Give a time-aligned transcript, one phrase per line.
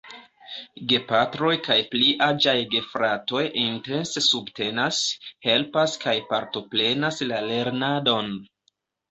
[0.91, 5.03] Gepatroj kaj pli aĝaj gefratoj intense subtenas,
[5.49, 8.35] helpas kaj partoprenas la lernadon.